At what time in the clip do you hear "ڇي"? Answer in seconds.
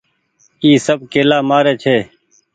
1.83-1.97